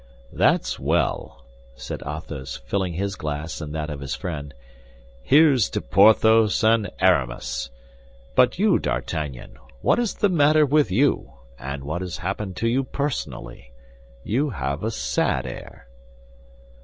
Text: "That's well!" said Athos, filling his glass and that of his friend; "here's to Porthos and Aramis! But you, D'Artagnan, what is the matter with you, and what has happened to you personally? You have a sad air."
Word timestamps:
"That's 0.33 0.79
well!" 0.79 1.43
said 1.75 2.01
Athos, 2.01 2.57
filling 2.65 2.93
his 2.93 3.15
glass 3.15 3.61
and 3.61 3.71
that 3.75 3.91
of 3.91 3.99
his 3.99 4.15
friend; 4.15 4.51
"here's 5.21 5.69
to 5.69 5.79
Porthos 5.79 6.63
and 6.63 6.89
Aramis! 6.99 7.69
But 8.33 8.57
you, 8.57 8.79
D'Artagnan, 8.79 9.59
what 9.81 9.99
is 9.99 10.15
the 10.15 10.29
matter 10.29 10.65
with 10.65 10.89
you, 10.89 11.33
and 11.59 11.83
what 11.83 12.01
has 12.01 12.17
happened 12.17 12.55
to 12.55 12.67
you 12.67 12.83
personally? 12.83 13.73
You 14.23 14.49
have 14.49 14.83
a 14.83 14.89
sad 14.89 15.45
air." 15.45 15.85